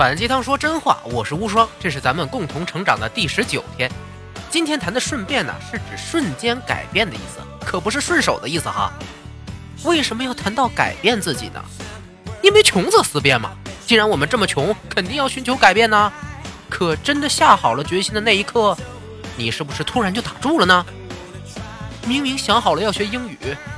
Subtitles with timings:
[0.00, 3.92] 反鸡汤说真话，我是无双，这是咱们共同成长的第十九天。
[4.48, 8.90] 今天谈的顺变呢，是指瞬间改变的意思，可不是顺手的意思哈。
[9.84, 11.62] 为什么要谈到改变自己呢？
[12.40, 13.50] 因为穷则思变嘛。
[13.86, 16.10] 既然我们这么穷，肯定要寻求改变呢。
[16.70, 18.74] 可真的下好了决心的那一刻，
[19.36, 20.86] 你是不是突然就打住了呢？
[22.06, 23.36] 明明想好了要学英语，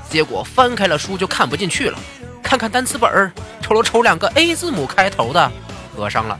[0.08, 1.98] 结果翻开了书就看不进去了，
[2.44, 5.50] 看看单词本儿，瞅了瞅两个 A 字母开头的。
[5.94, 6.38] 合上了。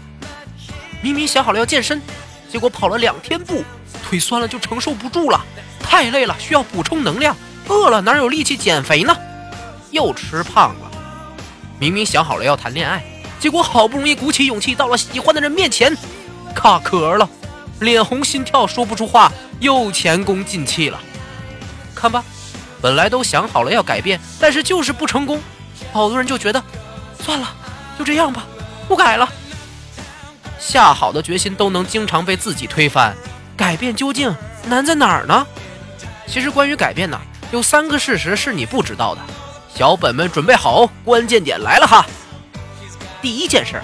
[1.02, 2.00] 明明想好了要健身，
[2.48, 3.64] 结果跑了两天步，
[4.04, 5.44] 腿酸了就承受不住了，
[5.80, 7.36] 太累了需要补充能量，
[7.68, 9.16] 饿了哪有力气减肥呢？
[9.90, 10.90] 又吃胖了。
[11.78, 13.02] 明明想好了要谈恋爱，
[13.40, 15.96] 结果好不容易鼓起勇气到了喜欢的人面前，
[16.54, 17.28] 卡壳了，
[17.80, 21.00] 脸红心跳说不出话，又前功尽弃了。
[21.94, 22.22] 看吧，
[22.80, 25.40] 本来都想好了要改变，但是就是不成功，
[25.92, 26.62] 好多人就觉得
[27.20, 27.48] 算了，
[27.98, 28.46] 就这样吧，
[28.86, 29.28] 不改了。
[30.62, 33.16] 下好的决心都能经常被自己推翻，
[33.56, 34.32] 改变究竟
[34.68, 35.44] 难在哪儿呢？
[36.28, 39.20] 其实关于改变呢，有三个事实是你不知道的。
[39.74, 42.06] 小本本准备好，关键点来了哈！
[43.20, 43.82] 第一件事，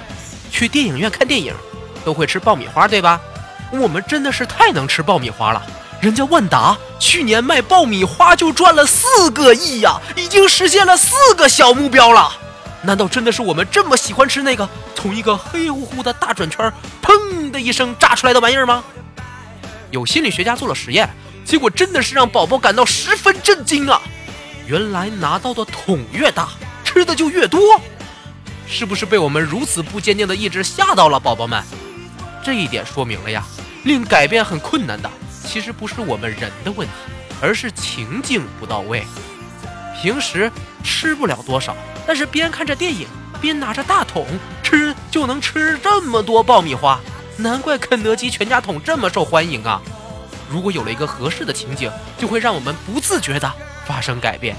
[0.53, 1.53] 去电影院看电影
[2.05, 3.21] 都会吃爆米花，对吧？
[3.73, 5.61] 我们真的是太能吃爆米花了，
[6.01, 12.33] 人家万达去年卖爆米花就赚了四个亿呀，已经实现了四个小目标了。
[12.83, 18.85] 难道真的是我们这么喜欢吃那个从一个黑乎乎的大转圈砰的一声炸出来的玩意儿吗？
[19.91, 21.09] 有心理学家做了实验，
[21.45, 24.01] 结果真的是让宝宝感到十分震惊啊！
[24.67, 26.49] 原来拿到的桶越大，
[26.85, 27.81] 吃的就越多，
[28.67, 31.63] 是不是被我们如此不坚定的意志吓到了，宝宝们？
[32.45, 33.45] 这一点说明了呀，
[33.85, 35.11] 令改变很困难的，
[35.45, 36.93] 其实不是我们人的问题，
[37.41, 39.03] 而是情境不到位。
[40.01, 41.77] 平时吃不了多少。
[42.07, 43.07] 但是边看着电影
[43.41, 44.27] 边拿着大桶
[44.63, 46.99] 吃，就能吃这么多爆米花，
[47.37, 49.81] 难怪肯德基全家桶这么受欢迎啊！
[50.51, 53.53] 如果有了一个合适的情景，就会让我们不自觉的
[53.87, 54.57] 发生改变。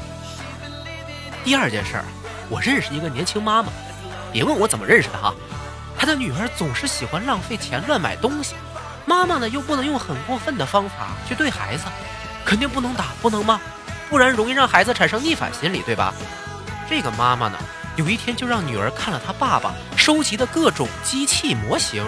[1.44, 2.06] 第二件事儿，
[2.50, 3.70] 我认识一个年轻妈妈，
[4.32, 5.34] 别问我怎么认识的哈，
[5.98, 8.54] 她的女儿总是喜欢浪费钱乱买东西，
[9.06, 11.86] 妈妈呢又不能用很过分的方法去对孩子，
[12.46, 13.60] 肯定不能打，不能骂？
[14.10, 16.14] 不然容易让孩子产生逆反心理，对吧？
[16.90, 17.58] 这个妈妈呢，
[17.96, 22.04] 有一天就让女儿看了她爸爸收集的各种机器模型。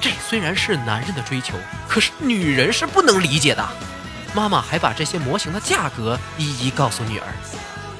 [0.00, 1.54] 这虽然是男人的追求，
[1.88, 3.66] 可是女人是不能理解的。
[4.34, 7.26] 妈妈还把这些模型的价格一一告诉女儿，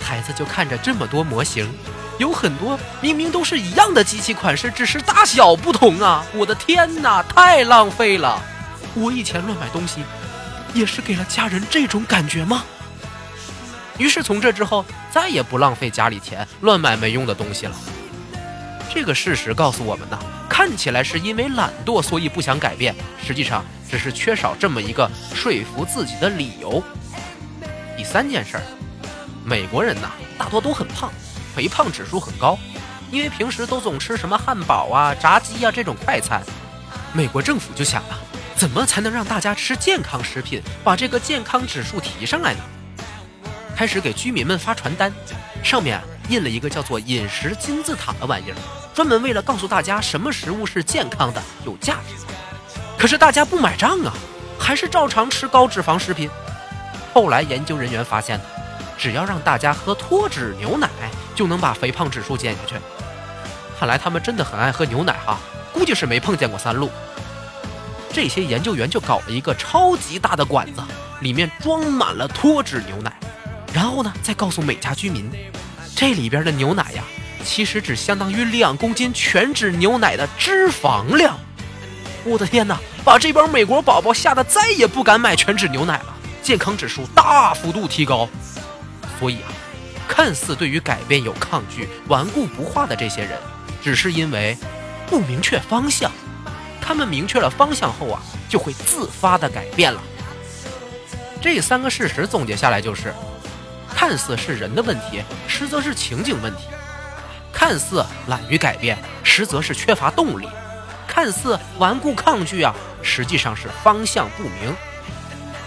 [0.01, 1.73] 孩子就看着这么多模型，
[2.19, 6.25] 有很多明明都是一样的机器款式，只是大小不同啊！
[6.35, 8.41] 我的天哪，太浪费了！
[8.95, 10.05] 我以前乱买东西，
[10.75, 12.65] 也是给了家人这种感觉吗？
[13.97, 17.77] 于是从这之后，再也不浪费家里钱，乱买没用的东西了。
[18.93, 20.19] 这个事实告诉我们呢，
[20.49, 26.83] 看起来是因为懒惰，所以不想改变，实际上只是缺少这么一个说服自己的理由。
[27.97, 28.63] 第三件事儿，
[29.45, 31.13] 美国人呐，大多都很胖，
[31.55, 32.59] 肥胖指数很高，
[33.13, 36.43] 因为平时都总吃什么汉堡啊、炸鸡啊这种快餐。
[37.13, 38.19] 美国政府就想啊，
[38.65, 42.61] 怎么才能让大家吃健康食品，把这个健康指数提上来呢？
[43.77, 45.13] 开始给居民们发传单，
[45.63, 48.57] 上面印了一个叫做“饮食金字塔”的玩意儿，
[48.95, 52.33] 专门为了告诉大家什么食物是健康的、有价值的。
[52.97, 54.15] 可是大家不买账啊，
[54.59, 56.31] 还是照常吃高脂肪食品。
[57.13, 58.41] 后来研究人员发现，
[58.97, 60.89] 只要让大家喝脱脂牛奶，
[61.35, 62.77] 就能把肥胖指数减下去。
[63.79, 65.39] 看来他们真的很爱喝牛奶哈，
[65.71, 66.91] 估计是没碰见过三鹿。
[68.15, 70.81] 这些研究员就搞了一个超级大的管子，
[71.21, 73.13] 里面装满了脱脂牛奶。
[73.73, 75.29] 然后呢，再告诉每家居民，
[75.97, 77.03] 这里边的牛奶呀，
[77.45, 81.37] 其实只相当于两公斤全脂牛奶的脂肪量。
[82.23, 88.29] 我的天哪，把这帮美国宝宝吓得再也不敢买全脂牛奶了，健康指数大幅度提高。
[89.19, 89.51] 所以啊，
[90.07, 93.33] 看似对于改变有抗拒、顽固不化的这些人，
[93.83, 94.57] 只是因为
[95.09, 96.13] 不明确方向。
[96.85, 100.03] 他们明确了方向后啊，就会自发的改变了。
[101.41, 103.15] 这三个事实总结下来就是。
[103.97, 106.63] 看似是人的问题，实则是情景问题；
[107.53, 110.49] 看似懒于改变，实则是缺乏动力；
[111.07, 114.75] 看似顽固抗拒啊，实际上是方向不明。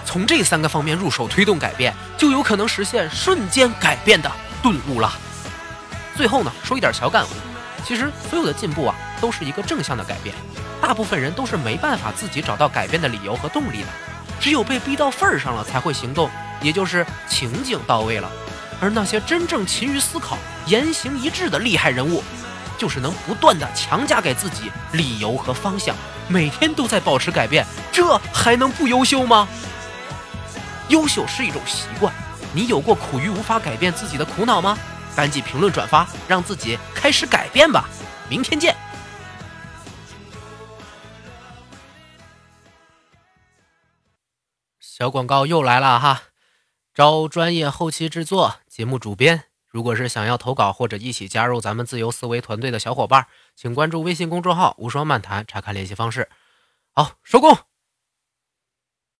[0.05, 4.29] 从这三个方面入手推动改变，就有可能实现瞬间改变的
[4.61, 5.11] 顿悟了。
[6.15, 7.29] 最后呢，说一点小感悟：
[7.83, 10.35] 其实所有的进步啊，都是一个正向的改变。
[10.81, 13.87] 大部分人都是没办法自己找到改变的理由和动力的，
[14.39, 16.29] 只有被逼到份儿上了才会行动。
[16.59, 18.27] 也就是情景到位了，
[18.81, 20.35] 而那些真正勤于思考、
[20.65, 22.23] 言行一致的厉害人物，
[22.79, 25.95] 就是能不断的强加给自己理由和方向，
[26.27, 29.47] 每天都在保持改变，这还能不优秀吗？
[30.89, 32.11] 优秀是一种习惯，
[32.53, 34.75] 你有过苦于无法改变自己的苦恼吗？
[35.15, 37.87] 赶紧评论转发，让自己开始改变吧！
[38.27, 38.75] 明天见。
[44.97, 46.23] 小广告又来了哈，
[46.91, 49.43] 招专业后期制作、节目主编。
[49.67, 56.27] 如果是想要投稿或者一起加入咱们自由思维团队的小伙伴，请关注微信公众号“无双漫谈”，查看联系方式。
[56.95, 57.55] 好，收工。